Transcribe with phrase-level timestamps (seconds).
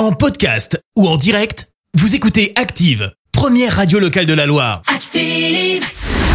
[0.00, 4.80] En podcast ou en direct, vous écoutez Active, première radio locale de la Loire.
[4.86, 5.84] Active.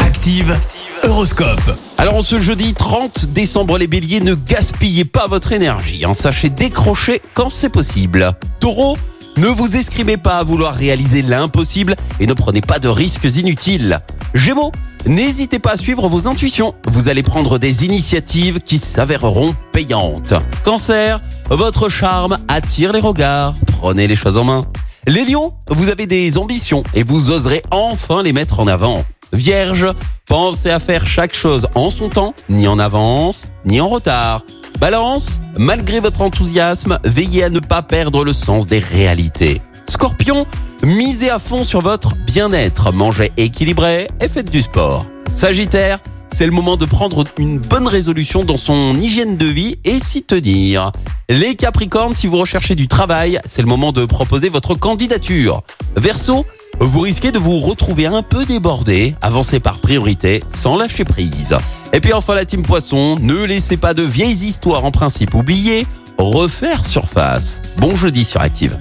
[0.01, 0.55] Active,
[1.01, 1.75] Horoscope.
[1.97, 6.05] Alors en ce jeudi 30 décembre, les béliers, ne gaspillez pas votre énergie.
[6.05, 6.13] hein.
[6.13, 8.33] Sachez décrocher quand c'est possible.
[8.59, 8.99] Taureau,
[9.37, 13.99] ne vous escrimez pas à vouloir réaliser l'impossible et ne prenez pas de risques inutiles.
[14.35, 14.73] Gémeaux,
[15.07, 16.75] n'hésitez pas à suivre vos intuitions.
[16.85, 20.35] Vous allez prendre des initiatives qui s'avéreront payantes.
[20.63, 23.55] Cancer, votre charme attire les regards.
[23.79, 24.65] Prenez les choses en main.
[25.07, 29.03] Les lions, vous avez des ambitions et vous oserez enfin les mettre en avant.
[29.33, 29.87] Vierge,
[30.27, 34.41] pensez à faire chaque chose en son temps, ni en avance, ni en retard.
[34.79, 39.61] Balance, malgré votre enthousiasme, veillez à ne pas perdre le sens des réalités.
[39.87, 40.47] Scorpion,
[40.83, 45.05] misez à fond sur votre bien-être, mangez équilibré et faites du sport.
[45.29, 45.99] Sagittaire,
[46.35, 50.21] c'est le moment de prendre une bonne résolution dans son hygiène de vie et s'y
[50.21, 50.91] tenir.
[51.29, 55.63] Les Capricornes, si vous recherchez du travail, c'est le moment de proposer votre candidature.
[55.95, 56.45] Verseau,
[56.81, 59.15] vous risquez de vous retrouver un peu débordé.
[59.21, 61.55] Avancez par priorité sans lâcher prise.
[61.93, 65.87] Et puis enfin la team Poisson, ne laissez pas de vieilles histoires en principe oubliées
[66.17, 67.61] refaire surface.
[67.77, 68.77] Bon jeudi sur Active.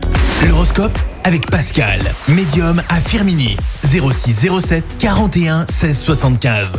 [0.49, 3.57] L'horoscope avec Pascal, médium à Firmini.
[3.85, 6.79] 06 07 41 16 75.